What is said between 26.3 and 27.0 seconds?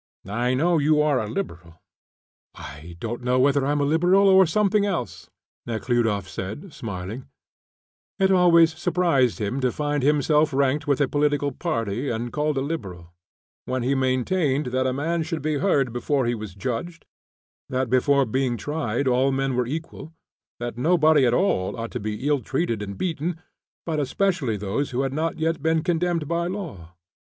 law.